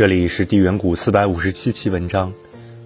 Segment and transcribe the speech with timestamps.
[0.00, 2.32] 这里是地缘谷四百五十七期文章，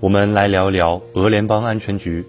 [0.00, 2.24] 我们来聊聊俄联邦安全局。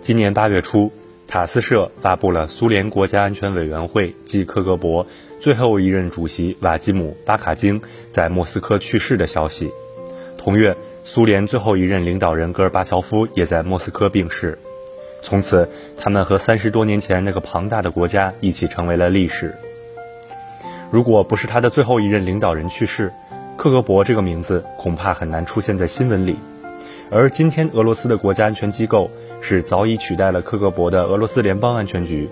[0.00, 0.90] 今年八月初，
[1.28, 5.06] 塔斯社发布了苏联国家安全委员会及克格勃
[5.38, 9.70] 最后一任主席瓦基姆·巴卡京在莫斯科去世的消息。
[10.36, 14.58] 同月，苏联最后一任领导人戈尔巴乔夫也在莫斯科病逝。
[15.22, 19.54] 从此，他们和三十多年前那个庞大的国家一起成为了历史。
[20.90, 23.12] 如果不是他的最后一任领导人去世，
[23.60, 26.34] 克格勃这个名字恐怕很难出现在新闻里。
[27.10, 29.10] 而今天，俄罗斯的国家安全机构
[29.42, 32.30] 是早已取代了克格勃的俄罗斯联邦安全局。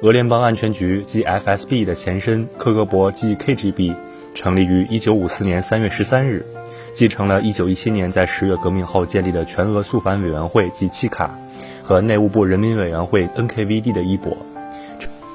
[0.00, 3.94] 俄联邦安全局即 FSB 的前身克格勃即 KGB，
[4.34, 6.44] 成立于1954年3月13日，
[6.92, 11.38] 继承了1917年在十月革命后建立的全俄肃反委员会及契卡
[11.84, 14.36] 和内务部人民委员会 NKVD 的衣钵。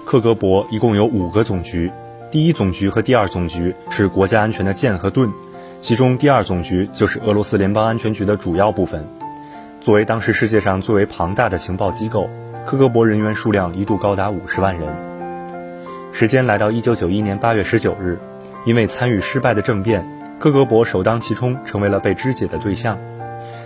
[0.06, 1.90] 克格勃一共有五个总局，
[2.34, 5.32] 第一总局和第二总局是国家安全的剑和盾。
[5.80, 9.08] 其中第二总局就是俄罗斯联邦安全局的主要部分。
[9.82, 12.28] 作为当时世界上最为庞大的情报机构，
[12.66, 14.90] 克格勃人员数量一度高达五十万人。
[16.12, 18.18] 时间来到一九九一年八月十九日，
[18.66, 20.04] 因为参与失败的政变，
[20.40, 22.98] 克格勃首当其冲，成为了被肢解的对象。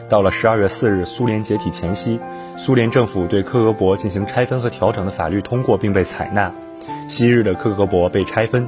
[0.10, 2.20] 到了十二月四日，苏联解体前夕，
[2.58, 6.52] 苏联政府对克格勃进行拆分和调整的法律通过并被采纳，
[7.08, 8.68] 昔日的克格勃被拆分。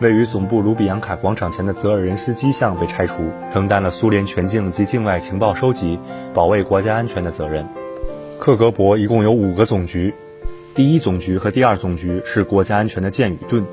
[0.00, 5.98] 位于总部卢比扬卡广场前的泽尔人斯基像被拆除，承担了苏联全境及境外情报收集、
[6.34, 7.64] 保卫国家安全的责任。
[8.40, 10.12] 克格勃一共有五个总局，
[10.74, 13.64] 第一总局和第二总局是国家安全的剑与盾，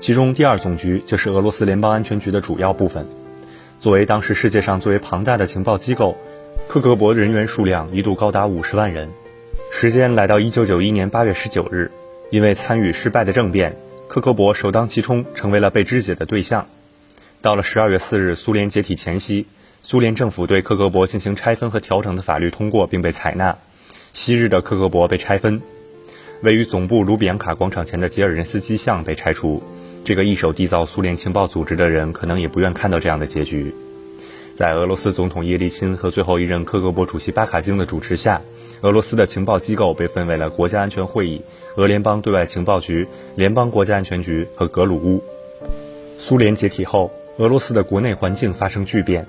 [0.00, 3.06] 其中第二总局就是俄罗斯联邦安全局的主要部分。
[3.80, 6.16] 作为当时世界上最为庞大的情报机构，
[6.66, 9.10] 克格勃人员数量一度高达五十万人。
[9.70, 11.90] 时间来到一九九一年八月十九日，
[12.34, 13.76] 因为参与失败的政变。
[14.08, 16.66] 克格勃首当其冲，成为了被肢解的对象。
[17.40, 19.46] 到了十二月四日，苏联解体前夕，
[19.84, 23.56] 苏联政府对克格勃进行拆分和调整的法律通过并被采纳，
[24.12, 25.62] 昔日的克格勃被拆分。
[26.42, 29.62] 位于总部卢比扬卡广场前的吉尔任斯基像被拆除。
[30.04, 33.72] 这个一手缔造苏联情报组织的人，可能也不愿看到这样的结局。
[34.56, 38.40] 在俄罗斯总统叶利钦和最后一任克格勃主席巴卡京的主持下，
[38.82, 41.42] 俄罗斯的情报机构被分为了国家安全会议、
[41.74, 45.24] 俄联邦对外情报局、联邦国家安全局和格鲁乌。
[46.20, 49.26] 苏联解体后，俄罗斯的国内环境发生巨变，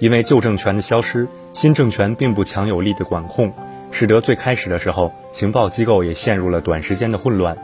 [0.00, 3.52] 因为旧政权的消失，新政权并不强有力的管控，
[3.92, 7.56] 使得最开始的时候，情报机构也陷入了短时间的混乱。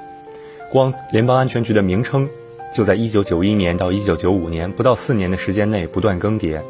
[0.71, 2.29] 光联邦安全局的名称，
[2.73, 6.61] 就在1991年到1995年不到四年的时间内不断更迭。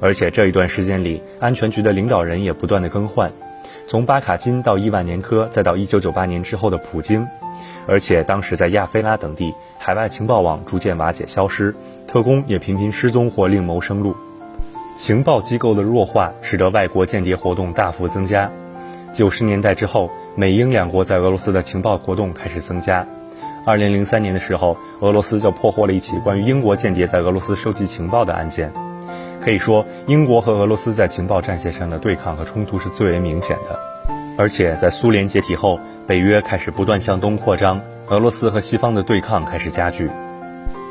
[0.00, 3.32] 而且这一段时间里，安全局的领导人也不断的更换，
[3.88, 7.26] 从巴卡金到伊万年科，再到1998年之后的普京。
[7.86, 11.74] 而且当时在亚非拉等地，海外情报网逐渐瓦解消失，
[12.06, 14.14] 特工也频频失踪或另谋生路。
[14.96, 18.50] 情报机构的弱化，使得外国间谍活动大幅增加。
[19.12, 23.06] 九十年代之后，美英两国在俄罗斯的情报活动开始增加。
[23.64, 28.70] 二零零三年的时候，俄罗斯就破获了一起关于英国间谍在俄罗斯收集情报的案件。
[29.40, 33.78] 可以说，英国和俄罗斯在情报战线上的对抗和冲突是最为明显的。
[34.36, 40.10] 而且，在苏联解体后，北约开始不断向东扩张，俄罗斯和西方的对抗开始加剧。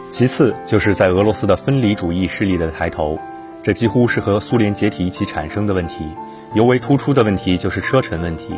[0.09, 3.19] 其次，就是在俄罗斯的分离主义势力的抬头，
[3.63, 6.05] 这几乎是和苏联解体一起产生的问题。
[6.53, 8.53] 尤为突出的问题就是车臣问题。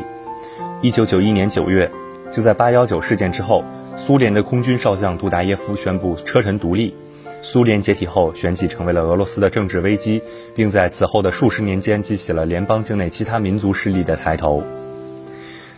[0.81, 1.89] 一九九一年九月，
[2.31, 3.63] 就在八幺九事件之后，
[3.97, 6.95] 苏联的空军少将杜达耶夫宣布车臣独立。
[7.41, 10.22] 苏联解体后，旋即成为了俄罗斯的政治危机，
[10.55, 14.61] 并在此后的数十年间激起了联邦境内其他民族势力的抬头。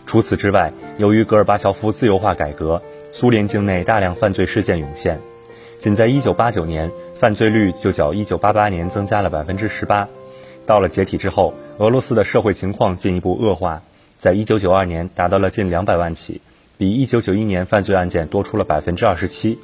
[0.04, 5.20] 除此之外，由于戈尔巴乔夫自由化改革，苏联境内大量犯罪事件涌现。
[5.78, 10.08] 仅在1989年，犯罪率就较1988年增加了百分之十八。
[10.66, 13.82] 到了解体之后，俄罗斯的社会情况进一步恶化，
[14.18, 16.40] 在1992年达到了近两百万起，
[16.76, 19.58] 比1991年犯罪案件多出了百分之二十七。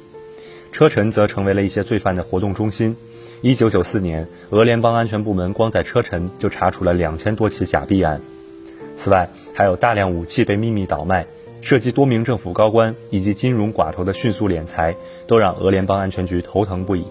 [0.71, 2.95] 车臣则成为了一些罪犯的活动中心。
[3.41, 8.21] 一九九四年，俄联邦安全部门光在车臣就查处了两千多起假币案。
[8.97, 11.25] 此外，还有大量武器被秘密倒卖，
[11.61, 14.95] 涉及多名政府高官以及金融寡头的迅速敛财，
[15.25, 17.05] 都让俄联邦安全局头疼不已。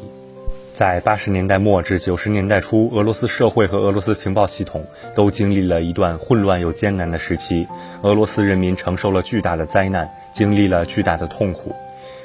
[0.74, 7.66] 在八十年代末至九十年代初，俄罗斯社会和俄罗斯情报系统都经历了一段混乱又艰难的时期，
[8.02, 11.74] 俄罗斯人民承受了巨大的灾难，经历了巨大的痛苦。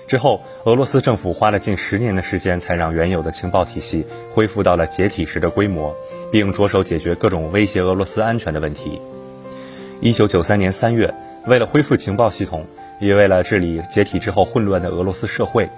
[0.08, 5.96] 之后，俄罗斯政府花了近十年的时间，才让原有的情报体系恢复到了解体时的规模，
[6.32, 9.02] 并着手解决各种威胁俄罗斯安全的问题。
[10.02, 11.14] 一九九三年三月，
[11.46, 12.66] 为了恢复情报系统，
[13.00, 15.70] 也为了治理解体之后混乱的俄罗斯社会，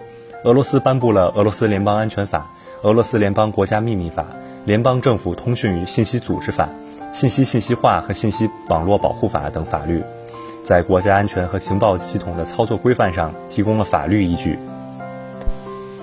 [0.43, 2.51] 俄罗斯颁布了《俄罗斯联邦安全法》，
[2.87, 4.23] 俄罗斯联邦国家秘密法》
[4.65, 6.69] 《联邦政府通讯与信息组织法》
[7.15, 10.01] 《信息信息化和信息网络保护法》等法律，
[10.65, 14.57] 在国家安全和情报系统的操作规范上提供了法律依据。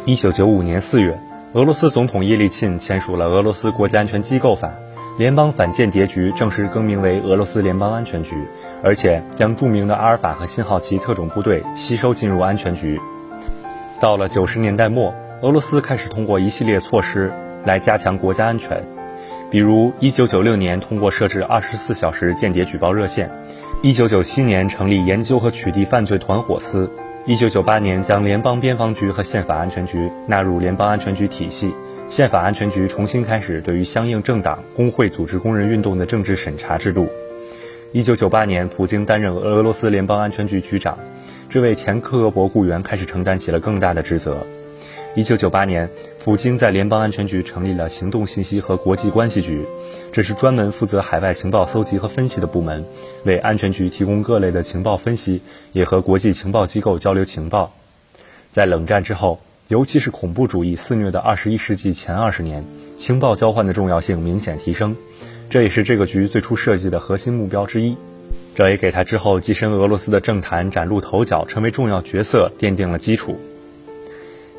[0.05, 1.19] 一九九五年四月，
[1.53, 4.69] 俄罗斯总统叶利钦签署了《俄罗斯国家安全机构法》。
[5.19, 8.47] 联邦反间谍局正式更名为俄罗斯联邦安全局，
[8.83, 12.99] 而且将著名的阿尔法和信号旗特种部队吸收进入安全局。
[14.01, 15.13] 到了九十年代末，
[15.43, 17.31] 俄罗斯开始通过一系列措施
[17.65, 18.83] 来加强国家安全，
[19.51, 23.31] 比如一九九六年通过设置二十四小时间谍举报热线，
[23.85, 26.89] 一九九七年成立研究和取缔犯罪团伙司，
[27.27, 31.75] 一九九八年将联邦边防局和宪法安全局纳入联邦安全局体系。
[32.09, 37.09] 宪法安全局重新开始对于相应政党、工会组织工人运动的政治审查制度。
[37.91, 40.97] 一九九八年，普京担任俄罗斯联邦安全局局长，
[41.49, 44.47] 这位前克格勃雇员开始承担起了更大的职责。
[45.17, 45.91] 一九九八年，
[46.25, 49.67] 普京在联邦安全局成立了行动信息和国际关系局，
[50.13, 52.85] 这是专门负责海外情报搜集和分析的部门，
[53.25, 55.41] 为安全局提供各类的情报分析，
[55.73, 57.73] 也和国际情报机构交流情报。
[58.53, 59.41] 在冷战之后。
[59.69, 62.63] 尤其是恐怖主义肆虐的二十一世纪前二十年，
[62.99, 64.95] 情报交换的重要性明显提升，
[65.49, 67.97] 这也是这个局最初设计的核心目标之一。
[68.55, 73.41] 这也给他之后跻身俄罗斯的政坛崭露头角，成为重要角色奠定了基础。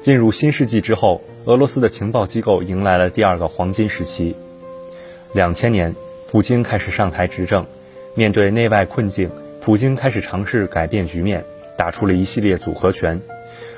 [0.01, 4.35] 进入新世纪之后，俄罗斯的情报机构迎来了第二个黄金时期。
[5.33, 5.95] 两千年，
[6.29, 7.65] 普京开始上台执政，
[8.13, 9.31] 面对内外困境，
[9.61, 11.43] 普京开始尝试改变局面，
[11.75, 13.19] 打出了一系列组合拳。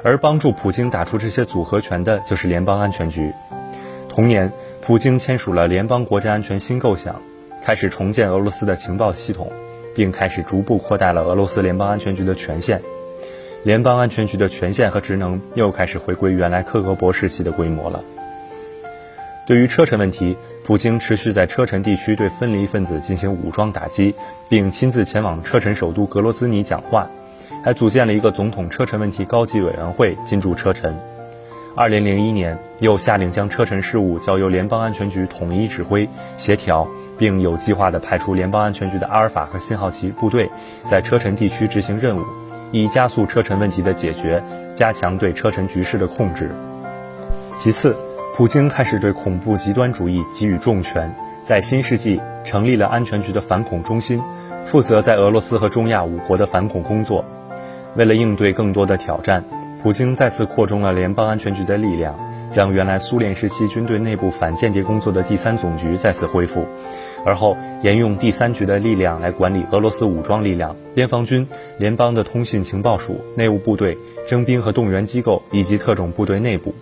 [0.03, 3.31] 而帮助普京打出这些组合拳的，就是联邦安全局。
[4.09, 7.21] 同年，普京签署了联邦国家安全新构想，
[7.63, 9.49] 开始重建俄罗斯的情报系统，
[9.95, 12.81] 并开始逐步扩大了俄罗斯联邦安全局的权限。
[13.63, 18.03] 联邦安全局的权限和职能又开始回归原来克格勃时期的规模了。
[19.45, 24.15] 对于车臣问题，普京持续在车臣地区对分离分子进行武装打击，
[24.49, 27.07] 并亲自前往车臣首都格罗兹尼讲话。
[27.63, 30.95] 还组建了一个总统车臣问题高级委员会进驻车臣。
[31.75, 36.07] 二零零一年，又下令将车臣事务交由联邦安全局统一指挥
[36.37, 36.87] 协调，
[37.17, 40.49] 并有计划地派出联邦安全局的阿尔法和信号旗部队
[40.85, 42.23] 在车臣地区执行任务，
[42.71, 44.43] 以加速车臣问题的解决，
[44.73, 46.49] 加强对车臣局势的控制。
[47.59, 47.95] 其次，
[48.37, 51.09] 普京开始对恐怖极端主义给予重拳，
[51.45, 54.21] 在新世纪成立了安全局的反恐中心，
[54.65, 57.23] 负责在俄罗斯和中亚五国的反恐工作。
[57.95, 59.41] 为了应对更多的挑战，
[59.81, 62.13] 普京再次扩充了联邦安全局的力量，
[62.51, 66.65] 将原来苏联时期军队内部反间谍工作的第三总局再次恢复，
[67.25, 71.47] 而后沿用第三局的力量来管理俄罗斯武装力量、边防军、
[71.77, 73.97] 联邦的通信情报署、内务部队、
[74.27, 76.75] 征兵和动员机构以及特种部队内部。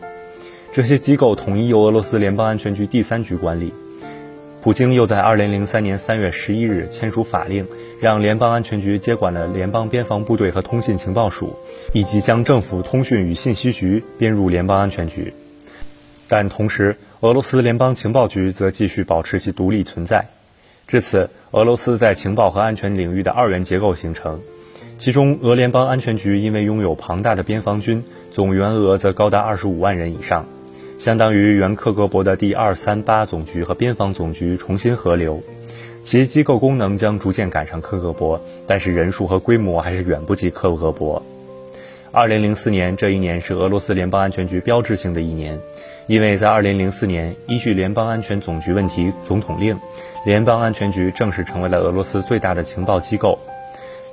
[0.73, 3.71] 这些机构统一由俄罗斯联邦安全局第三局管理。
[4.63, 7.67] 普京又在2003年3月11日签署法令，
[8.01, 11.55] 让联邦安全局接管了联邦边防部队和通信情报署，
[11.93, 15.31] 以及将政府通讯与信息局编入联邦安全局。
[16.27, 20.25] 但同时，俄罗斯联邦情报局则继续保持其独立存在。
[20.87, 24.39] 至此，俄罗斯在情报和安全领域的二元结构形成，
[24.97, 30.47] 其中俄联邦安全局因为拥有庞大的边防军，总员额则高达25万人以上。
[30.97, 35.41] 相当于原克格勃的第二三八总局和边防总局重新合流，
[36.03, 41.21] 其机构功能将逐渐赶上克格勃，但是人数和规模还是远不及克格勃。
[42.11, 45.59] 二零零四年这一年是俄罗斯联邦安全局标志性的一年，
[46.07, 49.77] 因为在二零零四年，依据联邦安全总局问题总统令，
[50.23, 53.39] 联邦安全局正式成为了俄罗斯最大的情报机构。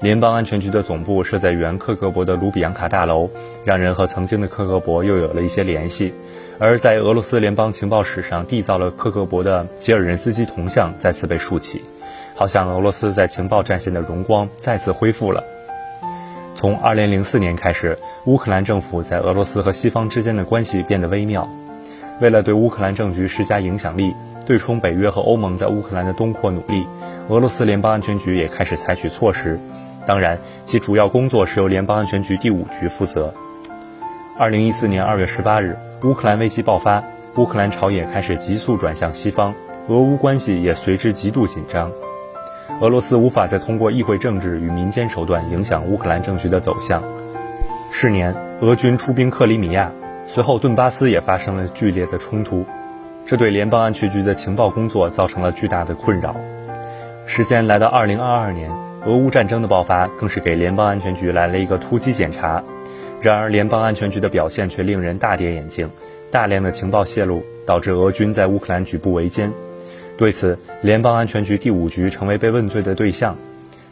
[0.00, 3.28] 联邦安全局的总部设在原克格勃的卢比扬卡大楼，
[3.66, 6.14] 让人和曾经的克格勃又有了一些联系。
[6.62, 11.83] 而在俄罗斯联邦情报史上缔造了克格勃的吉尔任斯基铜像再次被竖起，
[12.35, 15.43] 好像俄罗斯在情报战线的荣光再次恢复了。
[16.55, 21.49] 从2004年开始，乌克兰政府在俄罗斯和西方之间的关系变得微妙。
[22.21, 24.14] 为了对乌克兰政局施加影响力，
[24.45, 26.87] 对冲北约和欧盟在乌克兰的东扩努力，
[27.31, 29.59] 俄罗斯联邦安全局也开始采取措施。
[30.07, 33.33] 当然，其主要工作是由联邦安全局第五局负责。
[34.38, 35.79] 2014年2月18日。
[36.02, 37.04] 乌克兰危机爆发，
[37.37, 39.54] 乌克兰朝野开始急速转向西方，
[39.87, 41.90] 俄乌关系也随之极度紧张。
[42.80, 47.02] 俄罗斯无法再通过议会政治与民间手段影响乌克兰政局的走向。
[47.92, 49.92] 是年，俄军出兵克里米亚，
[50.26, 52.64] 随后顿巴斯也发生了剧烈的冲突，
[53.26, 56.35] 这对联邦安全局的情报工作造成了巨大的困扰。
[57.26, 58.71] 时间来到2022年，
[59.04, 62.64] 俄乌战争的爆发更是给联邦安全局来了一个突击检查。
[63.20, 65.90] 然而，联邦安全局的表现却令人大跌眼镜。
[66.30, 69.52] 大量的情报泄露导致俄军在乌克兰举步维艰。
[70.16, 73.36] 对此，联邦安全局第五局成为被问罪的对象。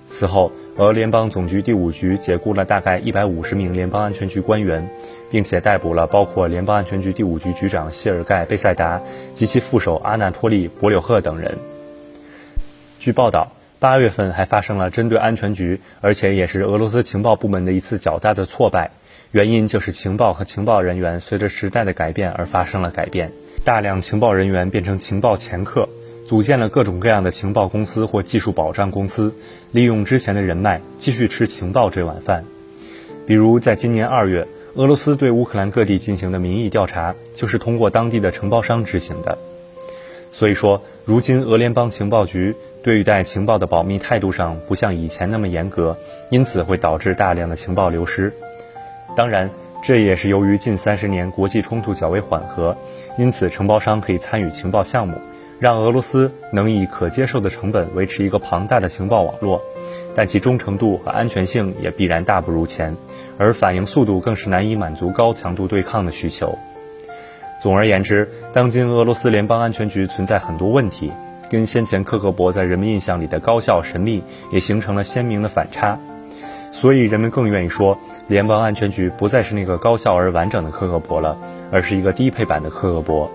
[0.07, 4.89] 此后，俄联邦总局第五局解雇了大概一百五十名联邦安全局官员，
[5.31, 9.01] 并且逮捕了包括联邦安全局第五局局长谢尔盖·贝塞达
[9.35, 11.59] 及其副手阿纳托利·博柳赫等人。
[12.99, 18.91] 据报道，八月份还发生了针对安全局，而且也是俄罗斯情报部门的一次较大的挫败。
[19.31, 23.31] 原因就是情报和情报人员随着时代的改变而发生了改变，
[23.63, 25.89] 大量情报人员变成情报掮客。
[26.27, 29.35] 组建了各种各样的情报公司或技术保障公司，
[29.71, 32.45] 利用之前的人脉继续吃情报这碗饭。
[33.27, 39.39] 比如，在今年二月，俄罗斯对乌克兰各地进行的民意调查，就是通过当地的承包商执行的。
[40.33, 45.97] 所以说，如今俄联邦情报局对待情报的保密态度上不像以前那么严格，
[46.31, 48.33] 因此会导致大量的情报流失。
[49.17, 49.51] 当然，
[49.83, 52.77] 这也是由于近三十年国际冲突较为缓和，
[53.19, 55.17] 因此承包商可以参与情报项目。
[55.61, 59.61] 让俄罗斯能以可接受的成本维持一个庞大的情报网络，
[60.15, 62.97] 但其忠诚度和安全性也必然大不如前，
[63.39, 66.57] 而反应速度更是难以满足高强度对抗的需求。
[67.61, 71.11] 总而言之，当今俄罗斯联邦安全局存在很多问题，
[71.51, 74.23] 跟先前克格勃在人们印象里的高效神秘
[74.53, 75.99] 也形成了鲜明的反差，
[76.71, 81.37] 所以人们更愿意说，联邦安全局不再是那个高效而完整的克格勃了，
[81.71, 83.29] 而是一个低配版的克格勃。